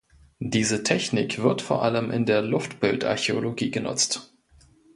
[0.39, 4.33] Diese Technik wird vor allem in der Luftbildarchäologie genutzt.